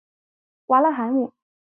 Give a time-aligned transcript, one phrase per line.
[0.65, 1.31] 瓦勒海姆。